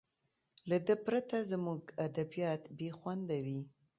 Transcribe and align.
له 0.69 0.77
ده 0.87 0.95
پرته 1.05 1.37
زموږ 1.51 1.81
ادبیات 2.07 2.63
بې 2.77 2.89
خونده 2.97 3.37
وي. 3.45 3.61